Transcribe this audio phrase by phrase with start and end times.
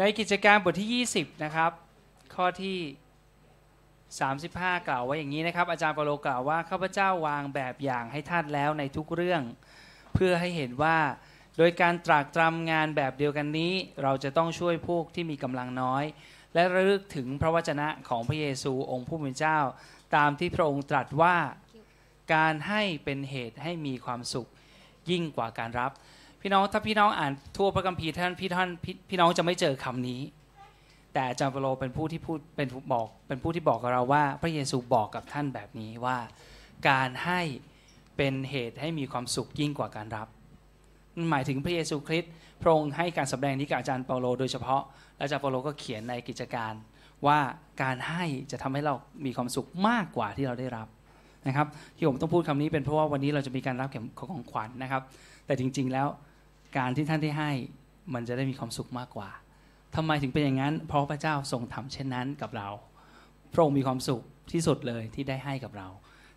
[0.00, 1.72] ในกิจการบทที่ 20 นะครับ
[2.34, 2.78] ข้อที่
[4.20, 9.42] 35 กล่าวไว้อย่างนี้นะครับ อาจารย์เปโลกล่าวว่าข้าพเจ้าวางแบบอย่างให้ท่านแล้วในทุกเรื่อง
[10.14, 10.98] เพื่อให้เห็นว่า
[11.58, 13.72] โดยการตรากตรำงานแบบเดียวกันนี้
[14.02, 16.04] เราจะต้องช่วยพวกที่มีกำลังน้อย
[16.54, 19.58] และระลึกถึงพระวจนะของพระเยซูองค์ผู้เป็นเจ้า
[20.16, 21.36] ตามที่พระองค์ตรัสว่า
[22.34, 24.48] การให้เป็นเหตุให้มีความสุข
[25.10, 25.92] ยิ่งกว่าการรับ
[26.42, 30.20] พี่น้องถ้าพี่น้องอ่านทั่วพระคัมภีร์ท่านพี่ท่านพี่พี่น้องจะไม่เจอคำนี้
[31.12, 36.18] แต่อาจารย์เปโลเป็นผู้ที่พูดเป็นบอกเป็นผู้ที่บอกกับเราว่า พระเยซูบอกกับท่านแบบนี้ว่า
[36.88, 37.40] การให้
[38.16, 40.28] เป็นเหตุให้มีความสุขยิ่งกว่าการรับ
[41.16, 42.32] มันหมายถึงพระเยซูคริสต์
[42.62, 44.82] พระองค์ให้การสำแดงนี้กับอาจารย์เปาโลโดยเฉพาะ
[45.16, 46.72] และอาจารย์เปาโลก็เขียนในกิจการ
[47.26, 47.38] ว่า
[47.82, 50.86] การให้จะทำให้เรามีความสุขมากกว่าที่เราได้รับ
[51.46, 55.02] นะครับที่ผมต้องพูดคำนี้เป็นเพราะว่าวันนี้เราจะมีการรับเข็มของขวัญนะครับ
[55.46, 56.08] แต่จริง ๆแล้ว
[56.76, 57.50] การที่ท่านได้ให้
[58.14, 59.30] มันจะได้มีความสุขมากกว่า
[59.96, 62.68] ทำไมถึงเป็นอย่างนั้น เพราะพระเจ้าทรงทำเช่นนั้นกับเรา
[63.52, 65.88] พระองค์มีความสุขที่สุดเลยที่ได้ให้กับเรา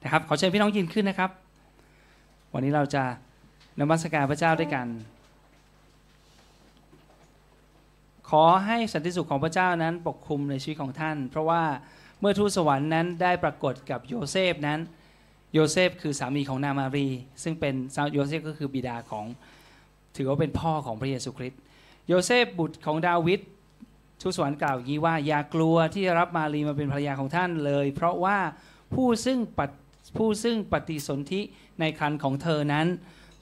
[0.03, 1.31] นะครับขอเชิญพี่น้องยืนขึ้นนะครับ
[2.53, 3.03] วันนี้เราจะ
[3.79, 4.87] นมัสการพระเจ้าด้วยกัน
[8.29, 11.63] ขอให้สันติสุขของพระเจ้านั้นปกคลุมในชีวิตของท่าน เพราะว่า
[12.19, 14.79] เมื่อทูตสวรรค์นั้นได้ปรากฏกับโยเซฟนั้น
[15.53, 17.07] โยเซฟคือสามีของนางมารี
[17.43, 17.75] ซึ่งเป็น
[18.13, 19.25] โยเซฟก็คือบิดาของ
[20.15, 21.59] ถือว่าเป็นพ่อของพระเยซูคริสต์
[22.07, 23.39] โยเซฟบุตรของดาวิด
[24.21, 28.39] ทูตสวรรค์กล่าวอย่างนี้ว่าอย่ากลัวที่จะรับมารีมาเป็นภรรยาของท่านเลย เพราะว่า
[28.93, 29.75] ผู้ซึ่งปฏิ
[30.17, 31.41] ผู้ซึ่งปฏิสนธิ
[31.79, 32.87] ในครรภ์ของเธอนั้น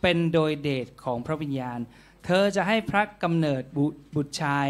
[0.01, 1.79] เป็นโดยเดชของพระวิญญาณ
[2.25, 3.63] เธอจะให้พระกำเนิด
[4.15, 4.67] บุตรชาย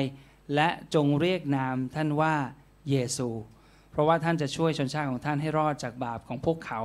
[0.56, 2.36] และจงเรียกนามท่านว่า
[2.90, 3.30] เยซู
[3.92, 6.82] เพราะว่าท่านจะช่วยชนชาติของท่านให้รอดจากบาปของพวกเขา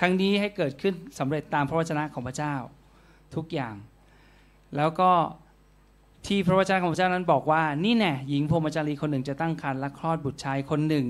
[0.00, 2.54] ทั้งนี้ให้เกิดขึ้นสำเร็จตามพระวจนะของพระเจ้า
[3.36, 3.74] ทุกอย่าง
[4.76, 5.10] แล้วก็
[6.26, 11.06] ที่พระวจนะของพระเจ้านั้นบอกว่า นี่แน่หญิงพรหมจารีคนหนึ่งจะตั้งครรภ์และคลอดบุตรชายคนหนึ่ง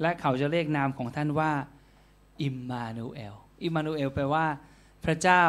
[0.00, 1.50] และเขาจะเรียกนามของท่านว่า
[2.42, 4.46] อิมมานูเอลอิมมานูเอลแปลว่า
[5.04, 5.42] พระเจ้า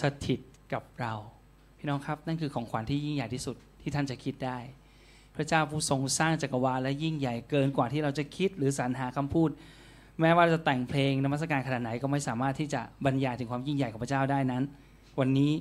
[0.00, 0.40] สถิต
[0.72, 1.12] กับเรา
[1.78, 4.58] พี่น้องครับนั่นคือของขวัญที่ยิ่งใหญ่ที่สุดที่ท่านจะคิดได้
[5.36, 9.50] พระเจ้าผู้ทรงสร้างจักรวาลและยิ่งใหญ่เกินกว่าที่เราจะคิดหรือสรรหาคำพูด
[10.20, 14.62] แม้ว่าจะแต่งเพลงนมัสการขนาดไหนก็ไม่สามารถที่จะบรรยายถึงความยิ่งใหญ่ของพระเจ้าได้นั้น
[15.20, 15.52] วันนี้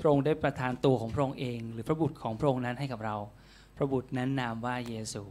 [0.00, 3.16] พระองค์ได้ประทานตัวของพระองค์เอง หรือพระบุตรของพระองค์นั้นให้กับเรา
[3.76, 5.24] พระบุตรนั้นนามว่าเยซู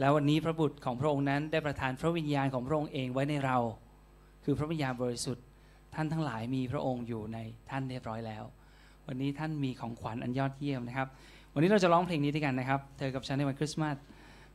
[0.00, 3.58] แล้ววันนี้พระบุตรของพระองค์นั้นได้ประทานพระวิญญาณของพระองค์เองไว้ในเรา
[4.44, 5.44] คือพระวิญญาณบริสุทธิ์
[5.94, 7.38] ท่านทั้งหลายมีพระองค์อยู่ใน
[7.70, 8.44] ท่านเรียบร้อยแล้ว
[9.06, 11.08] วันนี้ท่านมีของขวัญอันยอดเยี่ยมนะครับ
[11.54, 13.96] วันนี้เราจะร้องเพลงนี้ด้วยกันนะครับ เธอกับฉันในวันคริสต์มาส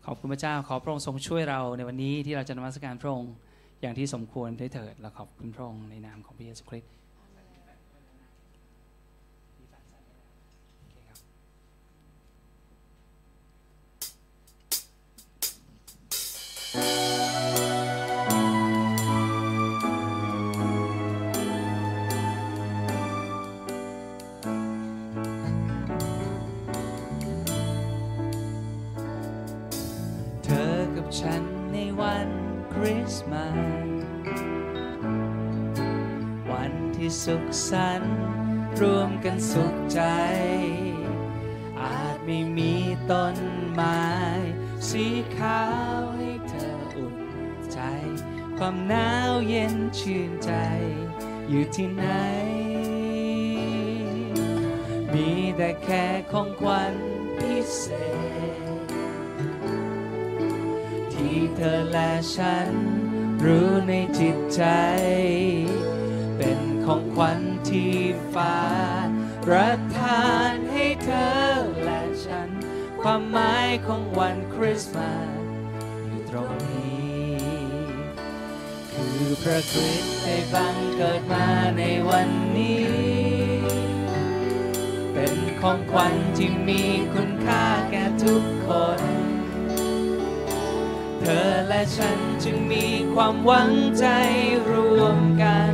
[0.05, 3.33] ขอบคุณพระเจ้า ขอพระองค์ทรงช่วยเราในวันนี้ที่เราจะนมัสการพระองค์
[3.81, 6.91] อย่างที่สมควรได้เถิด และขอบคุณพระองค์ในนามของพระเยซูคริสต์
[16.73, 16.85] เธอ
[30.95, 32.29] กับฉันในวัน
[32.73, 33.89] คริสต์มาส
[36.51, 38.15] วันที่สุขสันต์
[38.79, 40.01] ร่วมกันสุขใจ
[41.81, 42.73] อาจไม่มี
[43.11, 43.35] ต้น
[43.73, 44.03] ไม้
[44.89, 45.05] สี
[45.37, 45.63] ขา
[46.11, 46.12] ว
[48.65, 50.51] ความหนาวเย็นชื่นใจ
[51.49, 52.05] อยู่ที่ไหน
[55.13, 56.93] มีแต่แค่ของขวัญ
[57.39, 57.85] พิเศ
[58.85, 58.87] ษ
[61.13, 62.69] ที่เธอและฉัน
[63.45, 64.63] รู้ในจิตใจ
[66.37, 67.95] เป็นของขวัญที่
[68.33, 68.59] ฟ้า
[69.45, 71.33] ประทานให้เธอ
[71.83, 72.49] และฉัน
[73.01, 75.41] ความหมายของวันคริสต์มาส
[76.05, 76.82] อยู่ตรงนี้
[79.25, 81.47] คือพระคริสต์ได้บังเกิดมา
[81.77, 82.87] ในวันนี้
[85.13, 86.83] เป็นของขวัญที่มี
[87.13, 88.69] คุณค่าแก่ทุกค
[88.99, 89.01] น
[91.19, 94.05] เธอและฉันจึงมีความหวังใจ
[94.71, 95.73] รวมกัน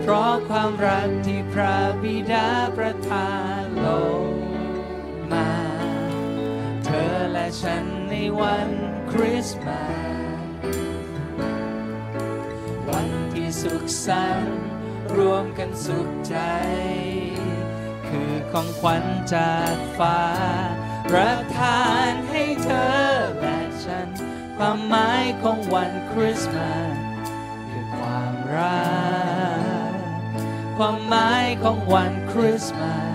[0.00, 3.88] เพราะความรักที่พระบิดาประทานล
[4.24, 4.28] ง
[5.32, 5.50] มา
[6.84, 8.68] เธอและฉันในวัน
[9.10, 9.82] คริสต์มา
[10.16, 10.17] ส
[13.60, 14.60] สุขสันต์
[15.16, 16.36] รวมกันสุขใจ
[18.08, 20.22] คือของขวัญจากฟ้า
[21.10, 24.08] ประทานให้เธอและฉัน
[24.56, 26.96] ความหมายของวันคริสต์มาส
[27.70, 28.88] คือความรั
[29.90, 29.94] ก
[30.78, 33.08] ความหมายของวันคริสต์มาส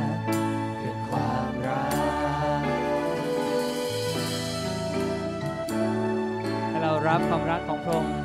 [7.07, 8.22] รับความรักของพระองค์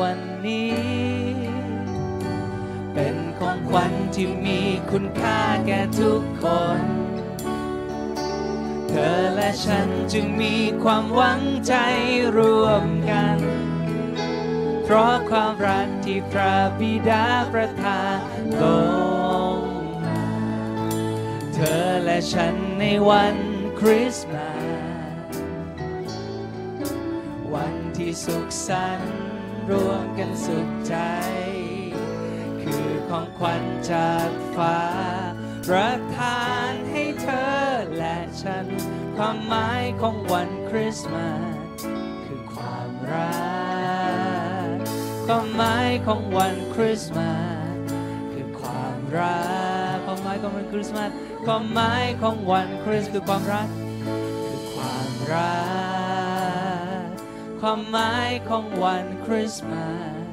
[0.00, 0.74] วันนี้
[2.94, 4.60] เป็นของขวัญที่มี
[4.90, 6.44] คุณค่าแก่ทุกค
[6.80, 6.82] น
[8.88, 11.74] เธอและฉันจึงมีความหวังใจ
[12.36, 13.38] ร่วมกัน
[14.84, 18.18] เพราะความรักที่พระบิดาประทาน
[18.62, 18.64] ล
[19.56, 19.58] ง
[20.04, 20.22] มา
[21.54, 23.36] เธอและฉันในวัน
[23.80, 24.64] คริสต์มาส
[27.54, 29.39] วันที่สุขสันต์
[29.70, 30.96] รวมกันสุขใจ
[32.62, 34.80] คือของขวัญจากฟ้า
[35.68, 37.50] ประทานให้เธอ
[37.96, 38.66] และฉัน
[39.16, 41.28] ความหมายของวันคริสต์มา
[41.78, 41.80] ส
[42.24, 43.34] คือความรั
[44.66, 44.76] ก
[45.26, 47.32] ความหมายของวันคริสต์มา
[47.74, 47.76] ส
[48.32, 49.40] คือความรั
[49.94, 51.10] กความหมายของวันคริสต์มาส
[51.46, 53.68] ความหมายของวันคริสต์คือความรัก
[54.46, 55.54] คือความรั
[55.86, 55.89] ก
[57.60, 60.26] ความหมายของวันคริสต์มาส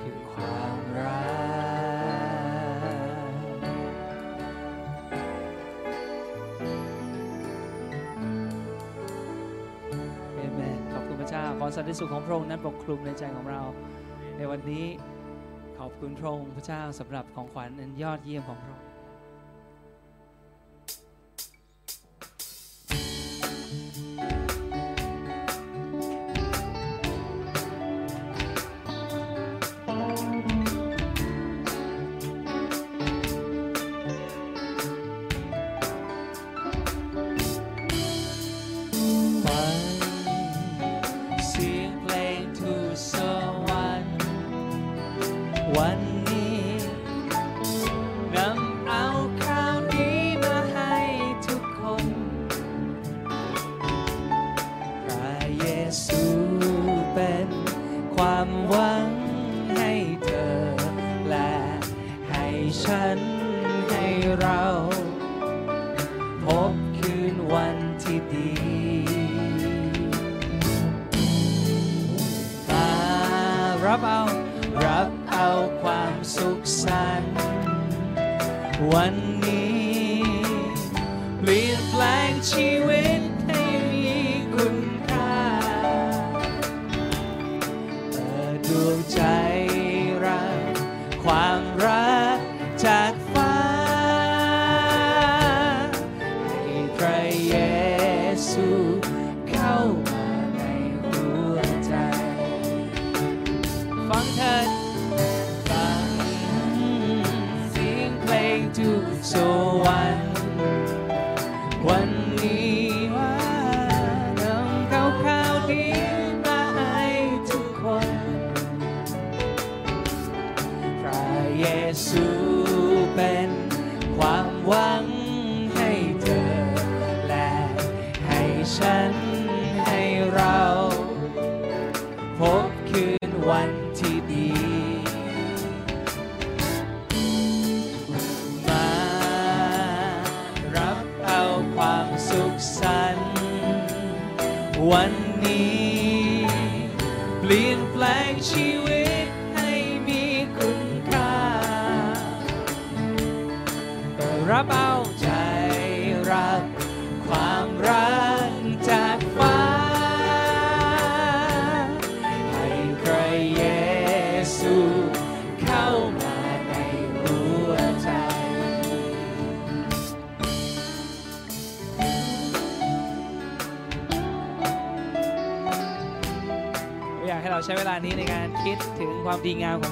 [0.00, 1.20] คือความรั
[2.80, 3.58] ก
[10.34, 13.62] เอเมน ขอบคุณพระเจ้า ขอสันติสุขของพระองค์นั้นปกคลุมในใจของเรา
[14.36, 14.86] ในวันนี้
[15.78, 18.87] ขอบคุณพระองค์พระเจ้าสำหรับของขวัญอันยอดเยี่ยมของพระองค์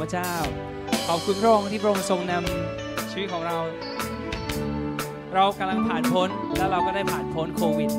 [0.06, 0.34] ระเจ้า
[1.08, 3.58] ขอบคุณพระองค์ที่พระองค์ทรงนำชีวิตของเรา
[5.34, 7.90] เรากำลังผ่านพ้นแล้วเราก็ได้ผ่านพ้นโควิด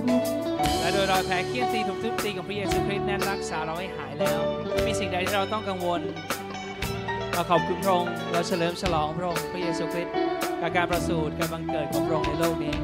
[0.80, 4.40] และโดยรอยแผลเคี่ยนตีถูกทุบตีของพระเยซูคริสต์นั้นรักษาเราให้หายแล้ว
[4.72, 6.02] ไม่มีสิ่งใดที่เราต้องกังวล
[7.34, 10.16] เราขอบคุณพระองค์เราเฉลิมฉลองพระองค์พระเยซูคริสต์
[10.62, 12.76] กับการประสูติการบังเกิดของพระองค์ในโลกนี้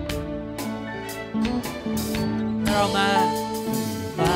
[2.67, 3.09] เรามา
[4.19, 4.35] มา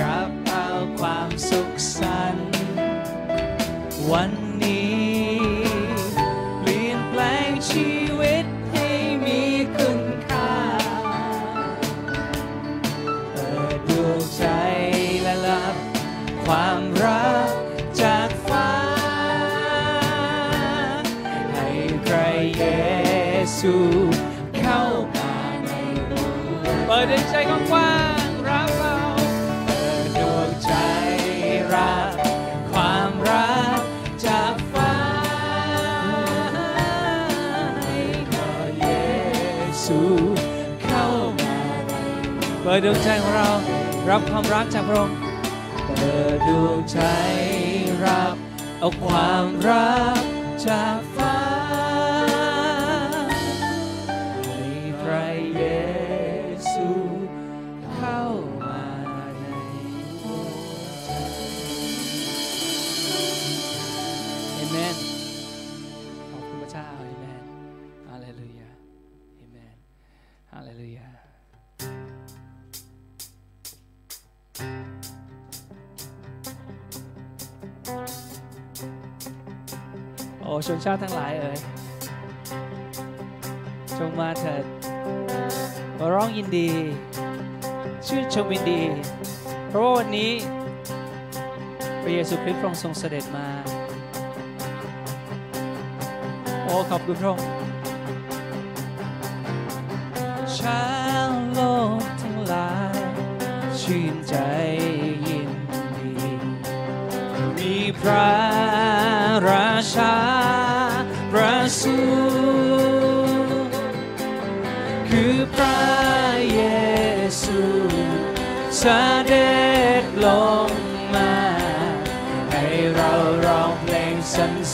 [0.00, 0.66] รับเอา
[0.98, 2.51] ความสุขสันต์
[4.10, 4.22] วั
[42.74, 43.50] ปิดดวงใจของเรา
[44.10, 45.16] รับความรักจากพระองค์
[45.96, 46.98] เปิดดวงใจ
[48.04, 48.34] รับ
[48.78, 50.20] เอาความรัก
[50.68, 50.98] จาก
[80.66, 81.58] ชนชาติทั้งหลายเอ่ย
[83.98, 84.64] จงมาเถิด
[85.98, 86.70] มาร้องยินดี
[88.06, 88.80] ชื่นชมยินดี
[89.68, 90.30] เพราะว่าวันนี้
[92.02, 93.46] พระเยซูคริสต์ทรงทรงเสด็จมา
[96.62, 97.46] โอ้ขอบคุณพระองค์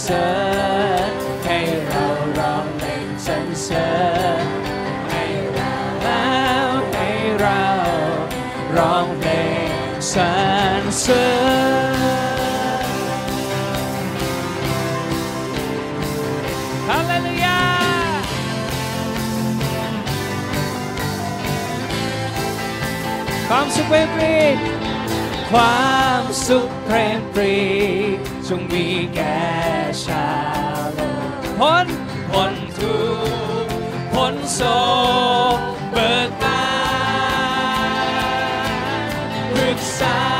[0.08, 0.30] สริ
[1.10, 1.12] ญ
[1.44, 2.06] ให้เรา
[2.38, 3.90] ร้องเพลงสรรเสริ
[4.44, 4.46] ญ
[5.10, 5.24] ให้
[5.54, 7.08] เราแล้วให้
[7.40, 7.64] เรา
[8.76, 9.30] ร้องเพล
[9.86, 10.22] งสร
[10.80, 11.26] รเสริ
[12.82, 12.86] ญ
[16.88, 17.60] ฮาเลลูยา
[23.48, 24.36] ความสุขเพลงปรี
[25.50, 25.86] ควา
[26.20, 27.56] มสุขเพลงปรี
[28.48, 29.38] จงมีแก่
[30.04, 30.28] ชา
[30.80, 31.00] วโล
[31.30, 31.86] กพ้น
[32.30, 32.98] พ้นทุ
[33.64, 33.74] กข์
[34.12, 34.60] พ้นโศ
[35.56, 35.58] ก
[35.92, 36.62] เบิกบา
[37.90, 38.30] น
[39.52, 40.37] ปรึกษา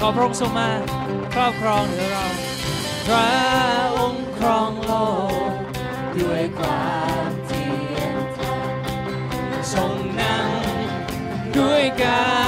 [0.00, 0.68] ขอพระองค์ทรงมา
[1.34, 2.26] ครอบครองเหนือเรา
[3.06, 3.30] พระ
[3.96, 4.92] องค์ครองโล
[5.48, 5.52] ก
[6.18, 6.96] ด้วยควา
[7.28, 12.45] มเที่ยงธรรมทรงนำด้วยการ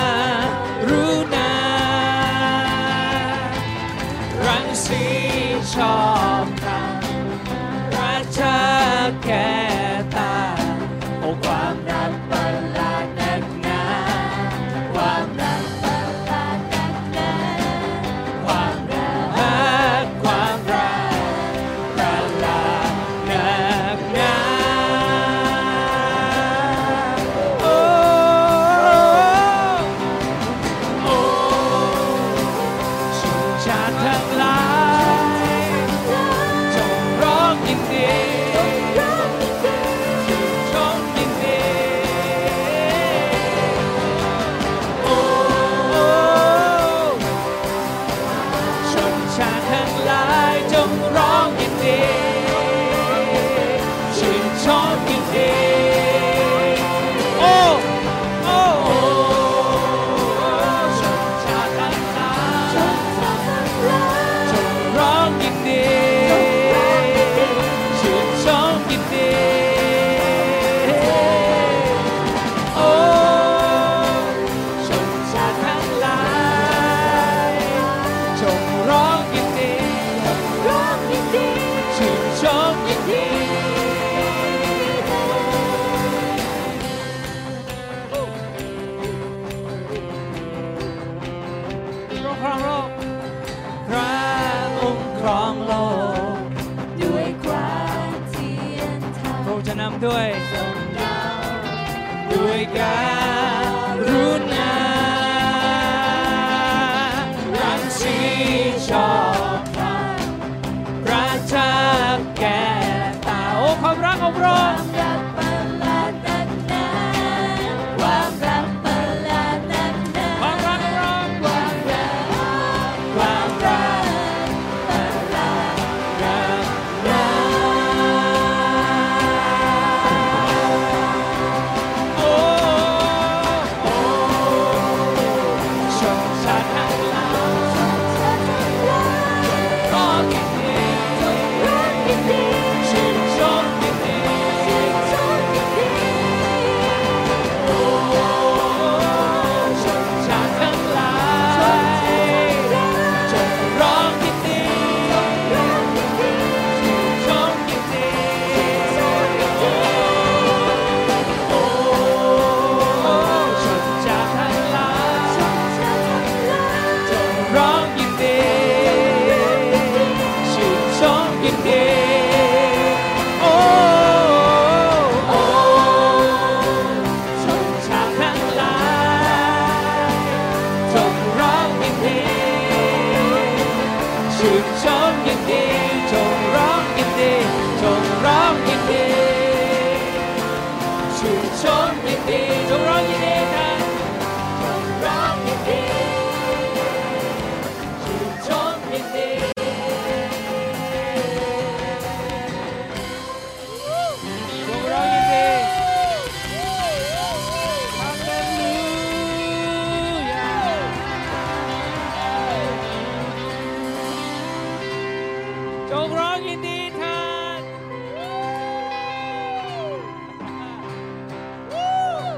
[215.93, 217.21] จงร้องยินดีท่า
[217.59, 217.61] น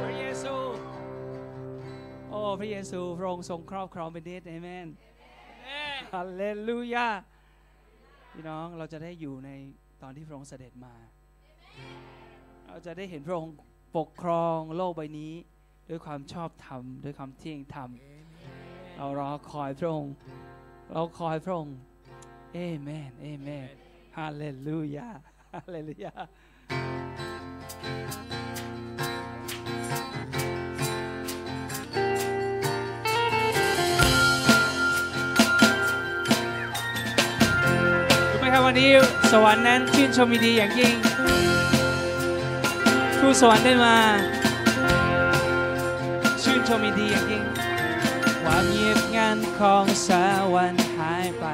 [0.05, 0.55] พระเยซู
[2.31, 4.89] โอ้ พระเยซูพระองค์ทรงครอบครองเป็นนิดเอเมน
[6.13, 7.09] ฮาเลลูยา
[8.33, 9.51] พี่น้องเราจะได้อยู่ใน
[10.03, 10.95] ตอนที่พระองค์เสด็จมา
[12.67, 13.53] เราจะได้เห็นพระองค์
[13.97, 15.33] ปกครองโลกใบนี้
[15.89, 17.91] ด้วยความชอบธรรม ด้วยความเที่ยงธรรม
[18.97, 20.15] เรารอคอยพระองค์
[20.93, 21.77] เราคอยพระองค์
[22.55, 23.75] เอเมนเอเมน
[24.17, 25.09] ฮาเลลูยา
[25.55, 26.13] ฮาเลลูยา
[38.31, 38.91] รู้ไหมครับวันนี้
[39.33, 40.95] สวรรค์นั้นชื่นชมยิดีอย่างยิ่ง
[43.19, 43.97] ทูตสวรรค์ได้มา
[46.43, 47.45] ชื่นชมยิดีอย่างยิ่ง
[48.43, 50.11] ความเงียบงันของส
[50.55, 51.47] วรรค์หายไป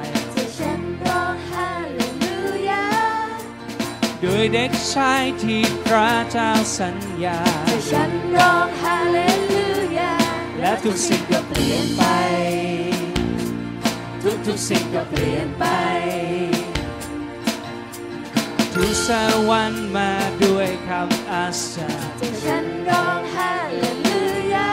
[4.23, 9.19] ด้วยเด็กชายที่พระเจ้าสัญญาที่ฉันร้องฮาเล
[9.51, 10.15] ลูยา
[10.59, 12.03] และทุกสิ่งก็เปลี่ยนไป
[14.23, 15.65] ทุกทุกๆสิ่งก็เปลี่ยนไป
[18.73, 19.09] ทุกส
[19.49, 20.11] วรรค์มา
[20.43, 24.21] ด้วยคำอาสาจที่ฉันร้องฮาเลลู
[24.53, 24.69] ยา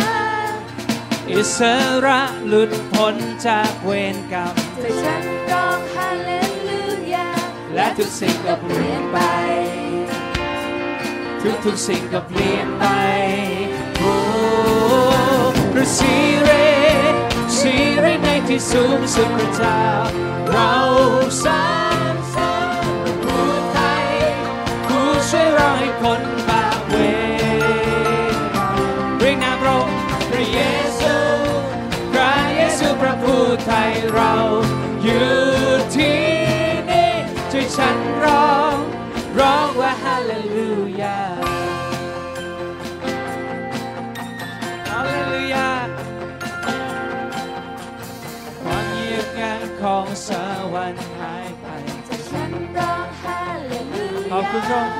[1.30, 1.58] อิส
[2.06, 5.43] ระหลุดพ้นจากเวรกรรมที่ฉัน
[7.84, 9.18] และทุกสิ่งก็เปลี่ยนไป
[11.42, 12.84] ทุกทุกๆสิ่งก็เปลี่ยนไป
[13.98, 14.14] โอ้
[15.72, 16.50] พระสิเร
[17.58, 19.82] สิเรในที่สูงสุดพระเจ้า
[20.50, 20.74] เรา
[21.44, 21.50] สร
[22.12, 22.52] รเสริ
[22.84, 24.06] ญผู้ไทย
[24.86, 26.43] ผู้ช่วยเราให้พ้น
[49.84, 50.30] ของส
[50.74, 51.66] วรรค์หายไป
[52.06, 54.96] ที่ฉันร้องฮาเลลูยาขอบคุณพระองค์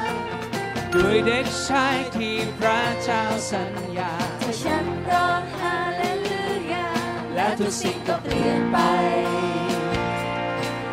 [0.95, 6.89] ด้วยเด็กชายที่พระเจ้าสัญญาที่ฉันร้องฮาเลลูยา
[7.35, 8.79] และทุกสิ่งก็เปลี่ยนไป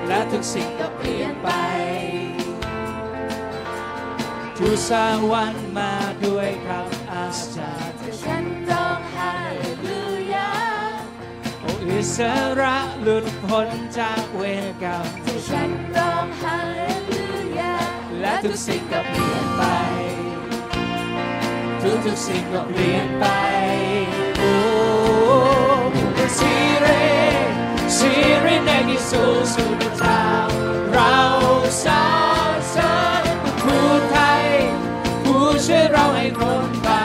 [0.08, 1.50] และทุกสิ่งก็เปลี่ยนไป
[4.58, 4.92] ทุกส
[5.32, 5.94] วรรค์มา
[6.26, 7.26] ด้วยคำอา
[7.56, 7.72] สา
[12.04, 12.22] อิส
[12.62, 13.68] ระหลุดพ้น
[14.00, 17.24] จากเวรกรรมที่ฉันร้องฮาเลลู
[17.60, 17.76] ยา
[18.20, 19.64] และทุกสิ่งก็เปลี่ยนไป
[21.82, 23.26] ทุกทุกสิ่งก็เปลี่ยนไป
[24.38, 24.54] โอ้
[26.38, 26.88] สิเร
[27.98, 28.12] ซี
[28.42, 29.12] เรในกิโซ
[29.54, 30.48] สุดทาง
[30.92, 31.18] เรา
[31.84, 32.04] สา
[32.76, 33.26] สริร
[33.62, 34.46] ผู้ไทย
[35.24, 37.02] ผู้ช่วยเราให้รอดบา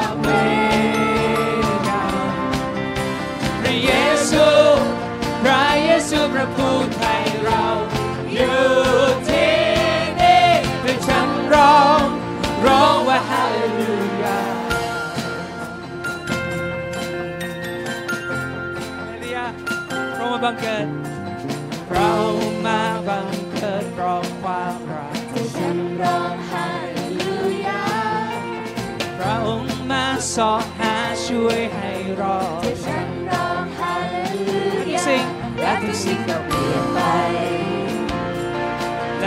[6.54, 7.64] ผู้ไทยเรา
[8.34, 8.60] อยู่
[9.28, 9.54] ที่
[10.20, 10.44] นี่
[10.82, 12.02] ให้ฉันร้อง
[12.66, 14.38] ร้องว่าฮาเลลูยา
[18.96, 19.46] ฮาเลลูยา
[20.16, 20.86] พระองค์มาบังเกิด
[21.92, 22.10] เรา
[22.66, 27.84] มาบังเกิดเพราะความรักที่ฉันร้องฮาเลลูยา
[29.18, 30.04] พระองค์มา
[30.34, 30.94] สอหา
[31.26, 34.16] ช่วยให้รอดที่ฉันร้องฮาเล
[34.48, 34.60] ลู
[34.94, 35.22] ยาสิ่
[35.66, 36.98] งและทุกสิ่งก็เปลี่ยนไป
[39.18, 39.24] แล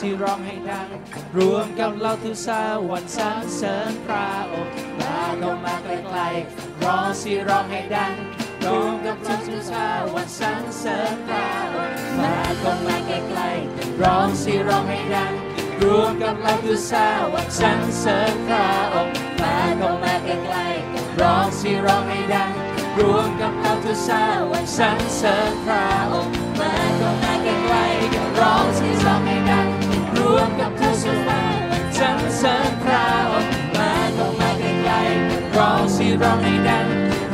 [0.00, 0.88] สิร้องให้ดัง
[1.36, 8.12] รวมกับเราทุกสาวันสรรเสริญพระองค์มาเข้ามาใกล้ๆร้องสิร้องให้ดัง
[8.64, 15.32] รวมกับเราทุกสาวันสรรเสริญพระองค์มาเข้ามาใกล้ๆร้องสิร้องให้ดัง
[15.82, 22.50] รวมกับเราทุกสาวันสรรเสริญพระองค์มาเข้ามาใกล้ๆร้องสิร้องให้ดัง
[22.98, 29.67] รวมกับเราทุกสาวันสรรเสริญพระองค์มาก็มาใกล้ๆกันร้องสิร้องให้ดัง
[30.38, 31.42] วมกับทุกสุภา
[31.98, 36.86] สรรเสริญพระองค์มาก็มาใกล้ๆกันร้องสิร้องให้ดัง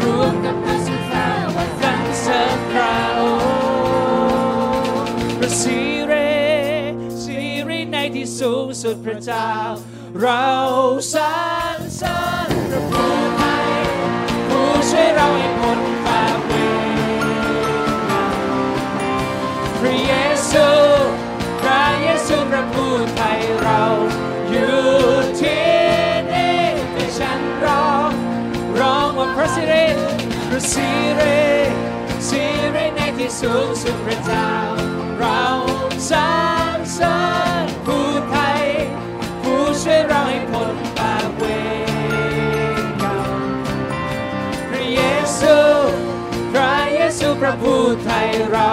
[0.03, 1.29] รวมกับทุกสุภา
[1.81, 6.13] สรรเสริญพระองค์พระสิเร
[7.23, 7.39] สิ
[7.69, 9.51] ริในที่สูงสุดพระเจ้า
[10.21, 10.49] เรา
[11.13, 11.23] สร
[11.77, 13.69] รเสริญพระผู้ไทย
[14.49, 15.64] ผู้ช่วยเราให้
[30.73, 31.45] สิริ
[32.29, 32.43] สิ
[32.75, 34.51] ริในที่สูงสุดพระเจ้า
[35.19, 35.43] เรา
[36.11, 36.17] สร
[36.77, 37.19] รเสริ
[37.65, 38.63] ญผู้ไทย
[39.43, 41.43] ผู้ช่วยเราให้พ้นปาเว
[42.77, 43.41] รกรรม
[44.69, 45.01] พระเย
[45.39, 45.57] ซู
[46.53, 48.71] พระเยซูพระผู้ไทยเรา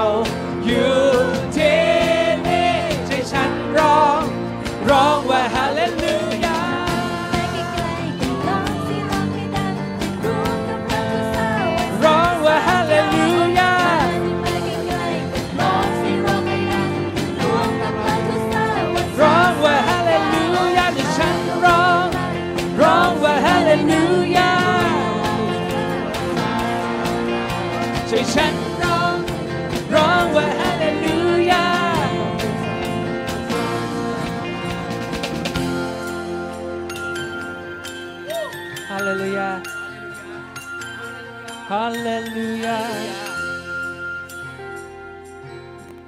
[41.76, 42.80] ฮาเลลูยา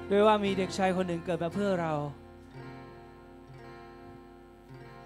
[0.09, 1.93] ด้วยว่ามีเด็กชายคนหนึ่งเกิดมาเพื่อเรา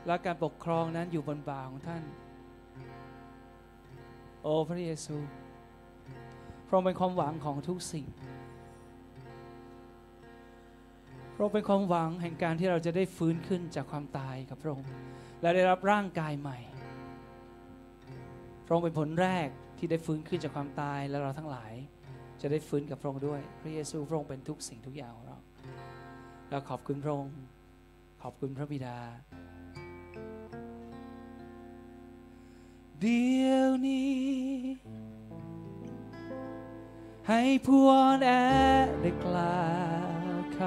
[0.06, 2.04] และการปกครองนั้นอยู่บนบ่าของท่าน
[4.44, 5.18] โอ้พระเยซู
[6.68, 8.06] พระองค์เป็นความหวังของทุกสิ่ง
[11.34, 14.88] พระองค์เป็นความหวังแห่งการที่เราจะได้ฟื้นขึ้นจากความตายกับพระองค์
[15.42, 16.58] และได้รับร่างกายใหม่
[18.66, 21.74] พระองค์เป็นผลแรก ที่ได้ฟื้นขึ้นจากความตายและเราทั้งหลาย
[22.42, 25.38] จะได้ฟื้นกับพระองค์ด้วย พระเยซูพระองค์เป็นทุกสิ่งทุกอย่างของเรา
[26.50, 27.36] เราขอบคุณพระองค์
[28.22, 28.98] ขอบคุณพระบิดา
[33.02, 34.18] เดี๋ยวนี้
[37.30, 38.32] ให้ผู้อ่อนแอ
[39.02, 39.66] ได้กล่า
[40.32, 40.60] วค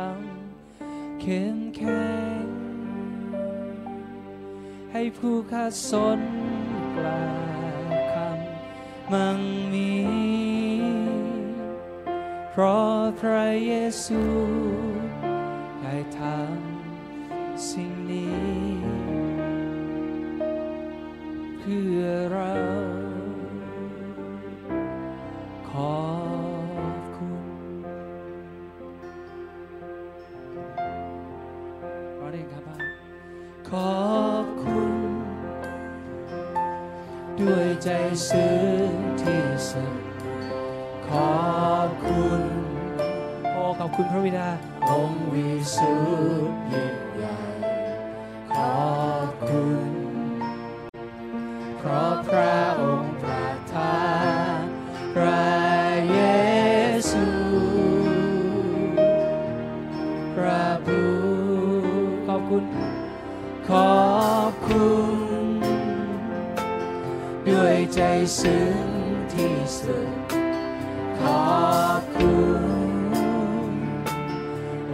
[0.56, 2.08] ำเข้มแข็
[2.42, 2.44] ง
[4.92, 6.20] ให้ผู้ขาดสน
[6.96, 7.49] กล่าว
[9.12, 9.40] มั่ง
[9.72, 9.92] มี
[12.50, 13.72] เพราะพระเย
[14.04, 14.22] ซู
[15.80, 18.50] ได้ทำสิ่งนี้
[21.58, 22.52] เพื่อเรา
[25.70, 26.00] ขอ
[26.96, 27.44] บคุณ
[32.18, 32.80] ร้องเองครับบ้าง
[33.70, 34.00] ขอ
[34.44, 34.89] บคุณ
[37.48, 37.88] ด้วยใจ
[38.28, 38.54] ซึ้
[38.88, 39.94] งที่สุด
[41.06, 41.40] ขอ
[41.86, 42.42] บคุณ
[43.78, 44.48] ขอบคุณพระบิดา
[44.88, 45.94] องค์วิสุ
[46.48, 47.36] ทธิ์ยิ่งใหญ่
[48.52, 48.90] ขอ
[49.26, 49.90] บคุณ
[51.78, 52.49] เพราะพระ
[68.38, 68.88] ซึ้ง
[69.32, 70.10] ที่สุด
[71.18, 71.50] ขอ
[72.00, 72.38] บคุ
[72.90, 72.92] ณ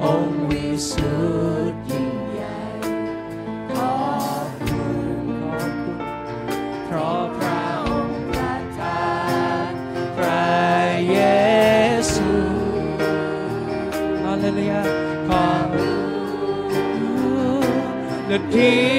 [0.03, 1.17] องค์วิสุ
[1.71, 2.59] ทธิ์ยิ่งใหญ่
[3.73, 3.97] ขอ
[4.47, 5.99] บคุณขอบคุณ
[6.85, 9.07] เพราะพระองค์ประทา
[9.71, 9.73] น
[10.17, 10.47] พระ
[11.11, 11.19] เย
[12.15, 12.31] ซู
[14.23, 14.83] ฮาเลลูยา
[15.29, 15.69] ขอบ
[18.27, 18.96] และเดี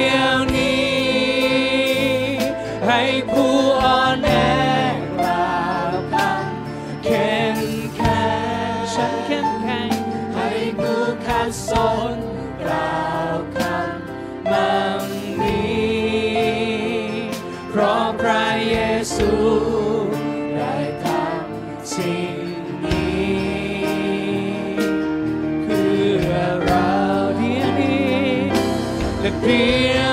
[29.44, 30.07] แ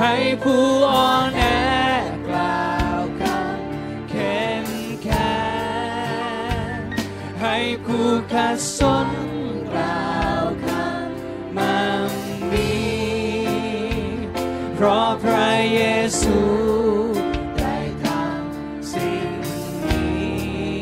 [0.00, 1.42] ให้ผู้อ่อนแอ
[2.28, 4.66] กล่าวคำเข้ม
[5.02, 5.40] แข็
[6.74, 6.78] ง
[7.42, 9.08] ให้ผู้ขัดสน
[9.70, 12.10] กล่าวคำมั่ง
[12.52, 12.74] มี
[14.74, 15.82] เพราะพระเย
[16.20, 16.38] ซู
[17.58, 19.30] ได้ทำสิ่ง
[19.84, 20.78] นี้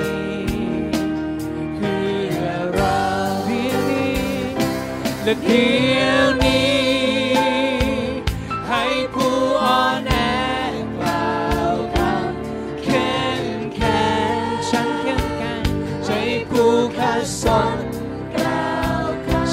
[1.75, 2.03] เพื่
[2.43, 3.01] อเรา
[3.45, 4.19] เพียงนี้
[5.25, 5.67] และเดี
[6.01, 6.05] ย
[6.43, 6.44] ว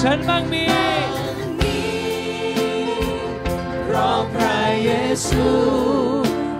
[0.05, 0.65] ฉันมั่งมี
[3.83, 4.91] เพราะพระเย
[5.27, 5.45] ซู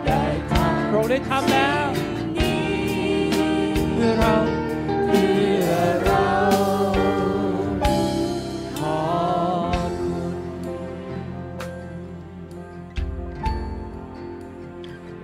[0.05, 0.53] ได้ท
[0.89, 2.61] พระองค์ได้ทำแล้วำนี้
[3.93, 4.35] เพื่อเรา
[5.07, 5.33] เพื่
[5.67, 5.71] อ
[6.05, 6.29] เรา
[8.79, 9.09] ขอ
[9.87, 10.35] บคุณ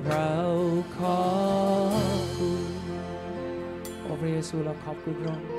[0.06, 0.32] เรา
[0.98, 1.24] ขอ
[2.20, 2.64] บคุณ
[4.02, 5.57] โอ้พระเยซูเราขอบคุณพระองค์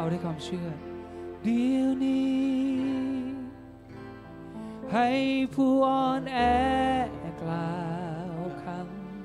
[0.00, 0.68] เอาด้วยความเชื่อ
[1.44, 2.40] เดี๋ยวนี้
[4.92, 5.08] ให้
[5.54, 6.38] ผู้อ่อนแอ
[7.42, 7.80] กล่า
[8.34, 8.64] วค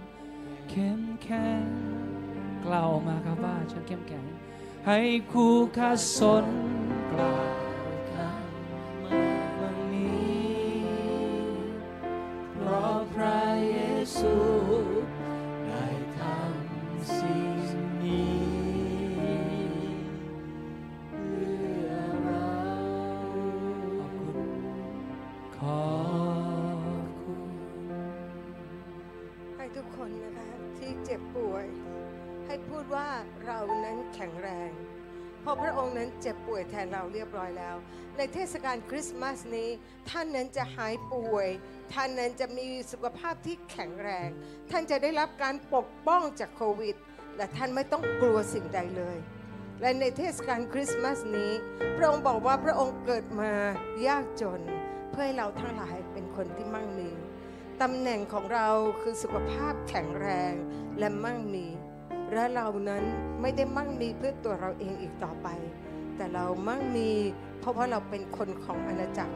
[0.06, 1.66] ำเข้มแข็ง
[2.66, 4.26] กล่าวออกมาครับว่าฉันเข้มแข็ง
[4.88, 5.00] ให้
[5.32, 6.46] คู่ข้าสน
[7.12, 7.45] กล่าว
[38.56, 39.70] ศกาลคริสต์มาสนี้
[40.10, 41.48] ท่านนั้นจะหายป่วย
[41.94, 44.30] ท่านนั้นจะมีสุขภาพที่แข็งแรง
[44.70, 46.96] ท่านจะได้รับการปกป้องจากโควิด
[47.38, 49.18] และท่านไม่ต้องกลัวสิ่งใดเลย
[49.82, 51.52] และในเทศกาลคริสต์มาสนี้
[51.98, 53.52] พระองค์บอกว่าพระองค์เกิดมา
[54.08, 54.62] ยากจน
[55.12, 57.10] เพื่อให้เราทั้งหลายเป็นคนที่มั่งมี
[57.82, 58.70] ตำแหน่งของเรา
[59.02, 60.54] คือสุขภาพแข็งแรง
[61.00, 61.68] และมั่งมี
[62.34, 63.04] และเรานั้น
[63.42, 65.48] ไม่ได้มั่งมีเพื่อตัวเราเองอีกต่อไป
[66.16, 67.12] แแต่เรามั่งมี
[67.66, 69.36] เพราะว่าเราเป็นคนของอาณาจักร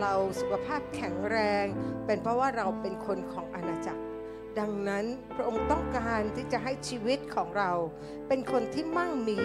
[0.00, 1.64] เราสุขภาพแข็งแรง
[2.06, 4.02] เป็นเพราะว่าเราเป็นคนของอาณาจักร
[4.58, 5.04] ดังนั้น
[5.36, 7.72] พระองค์ต้องการที่จะให้ชีวิตของเรา
[8.28, 9.40] เป็นคนที่มั่งมี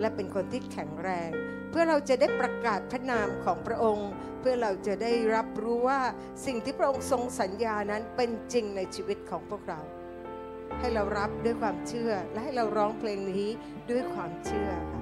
[0.00, 1.30] และเป็นคนที่แข็งแรง
[1.70, 6.00] เพื่อเราจะได้ประกาศพระนามของพระองค์ เพื่อเราจะได้รับรู้ว่า
[6.46, 9.80] สิ่งที่พระองค์ทรงสัญญานั้นเป็นจริงในชีวิตของพวกเรา
[10.78, 13.46] ให้เรารับด้วยความเชื่อและให้เราร้องเพลงนี้
[13.90, 15.01] ด้วยความเชื่อค่ะ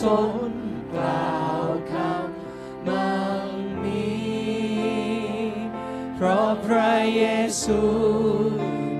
[0.00, 0.02] ส
[0.50, 0.52] น
[0.92, 3.48] กล่าวคำมั่ง
[3.82, 4.10] มี
[6.14, 7.24] เพราะพระเย
[7.62, 7.80] ซู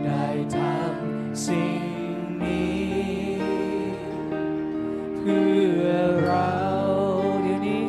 [0.05, 3.41] ได้ทำสิ่งนี้
[5.17, 5.51] เพื่
[5.83, 5.87] อ
[6.25, 6.57] เรา
[7.43, 7.85] เดี๋ยวนี้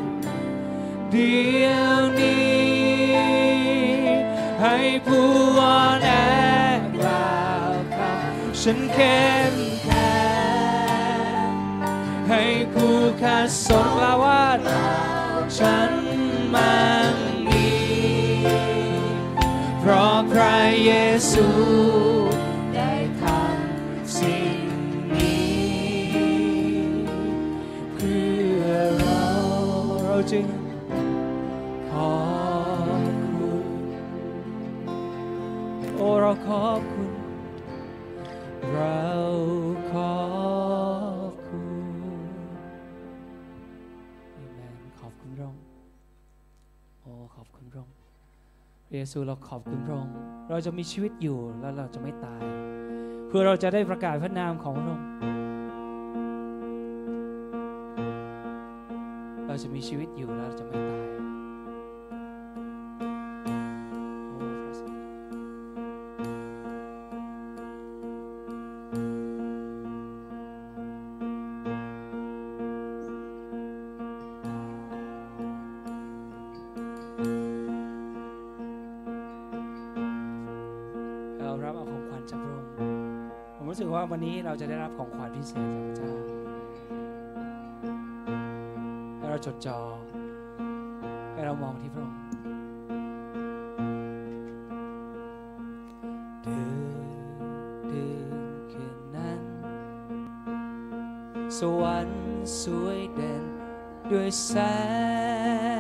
[1.12, 2.72] เดี๋ยวนี้
[4.62, 5.28] ให้ผู้
[5.60, 6.12] อ่อนแอ
[6.98, 9.41] กล่าวคำฉันแข็
[30.32, 30.48] จึง
[31.92, 32.14] ขอ
[32.78, 33.66] บคุณ
[35.96, 37.10] โอ้เราขอบคุณ
[38.74, 39.02] เรา
[39.92, 40.16] ขอ
[41.30, 41.66] บคุณ
[44.36, 45.62] อเมนขอบคุณพระองค์
[47.02, 47.96] โอ้ขอบคุณพระองค์
[48.86, 50.14] พระเยซูเราขอบคุณพระองค์
[50.50, 52.42] เราจะมีชีวิตอยู่แล้วเราจะไม่ตาย
[53.28, 55.31] เพื่อเราจะได้ประกาศพระนามของพระองค์
[59.62, 61.01] จะมีชีวิตอยู่แล้วเราจะไม่ตาย
[104.22, 105.71] ด้ว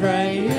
[0.00, 0.57] พ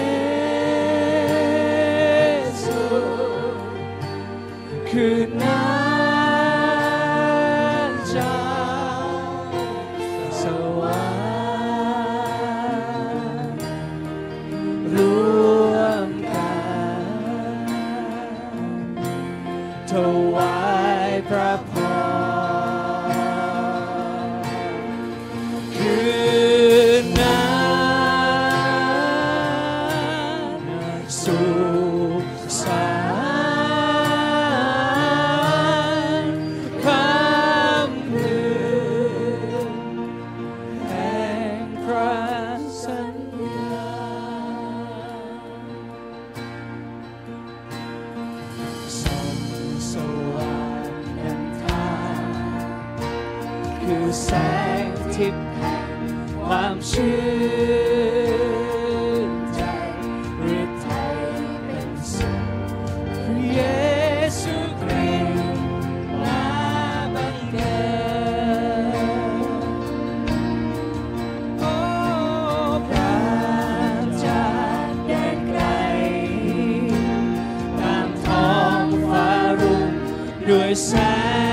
[80.50, 81.49] งด้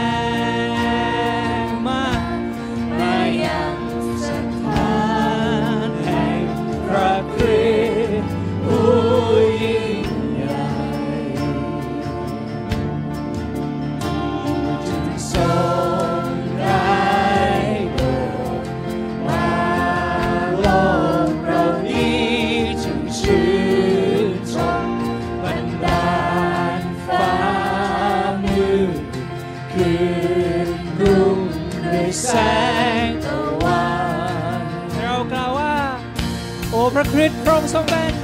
[37.77, 38.21] ริสต์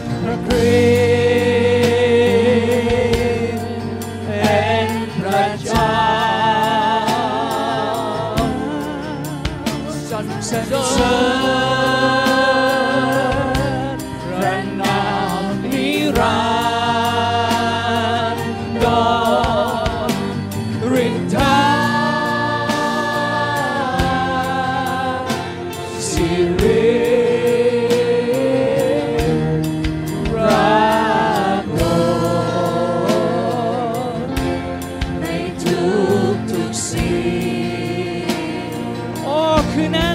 [0.46, 1.21] พ
[39.72, 40.11] โอ้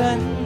[0.00, 0.39] ำ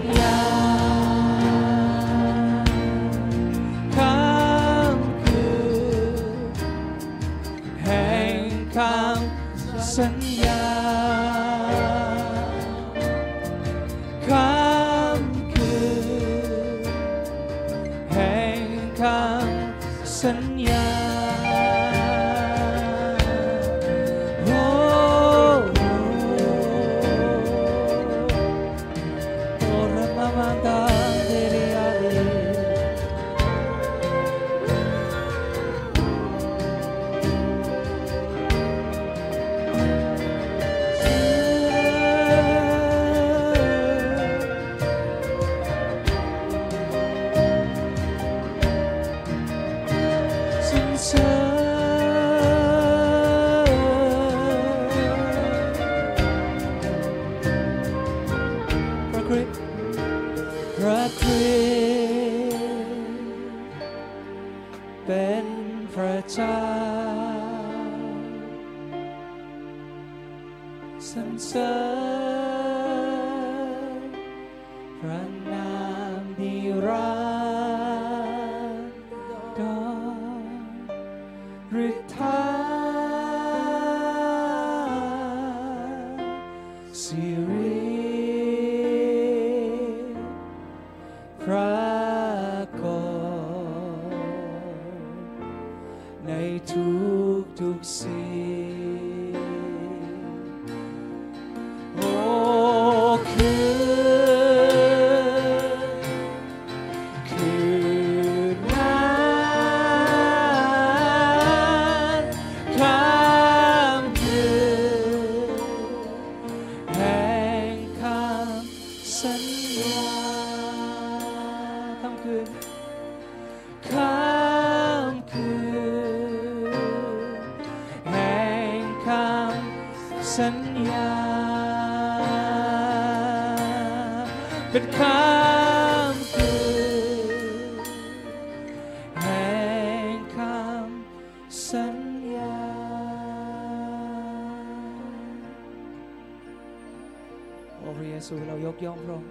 [148.75, 149.31] ยกย่องพระองค์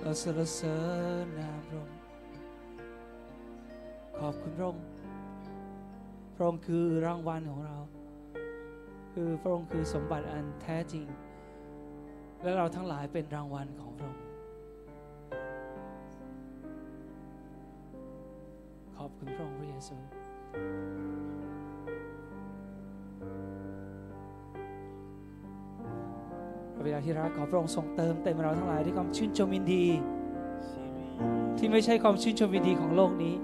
[0.00, 0.76] เราสรรเสริ
[1.24, 1.96] ญนามพระองค์
[4.18, 4.84] ขอบคุณพระองค์
[6.34, 7.76] พระองค์คือรางวัลของเรา
[9.12, 11.06] คือพระองค์คือสมบัติอันแท้จริง
[12.42, 14.24] และเราทั้งหลายเป็นรางวัลของพระองค์
[18.96, 19.96] ขอบคุณพระองค์พระเยซู
[26.82, 29.86] ระบิดาที่รักขอพระองค์ทรงเติมเต็มเราทั้งหลายด้วยความชื่นชมยินดี
[31.58, 33.34] ที่ไม่ใช่ความชื่นชมยินดีของโลกนี้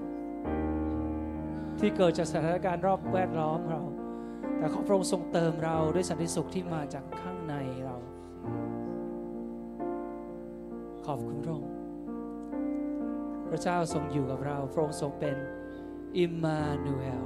[1.79, 3.81] ที่เกิดจากสถานการณ์รอบแวดล้อมเรา
[4.57, 7.95] แต่ขอพระองค์ทรงเติมเราด้วยสันติสุขที่มาจากข้างในเรา
[11.05, 11.73] ขอบคุณพระองค์
[13.49, 15.37] พระเจ้าทรงอยู่กับเราพระองค์ทรงเป็น
[16.17, 17.25] อิมมานูเอล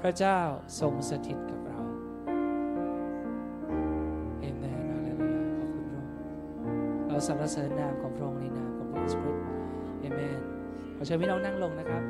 [0.00, 0.40] พระเจ้า
[0.80, 1.55] ทรงสถิตกับ
[7.16, 9.42] เราสรรเสริญนามของพระองค์ในนามของพระเยซูคริสต์
[10.00, 10.38] เอเมน
[10.96, 12.02] ขอเชิญพี่น้องนั่งลงนะครับ